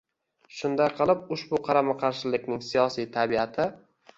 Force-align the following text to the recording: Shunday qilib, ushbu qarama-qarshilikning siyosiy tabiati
Shunday 0.59 0.89
qilib, 1.01 1.21
ushbu 1.37 1.61
qarama-qarshilikning 1.67 2.65
siyosiy 2.71 3.09
tabiati 3.19 3.69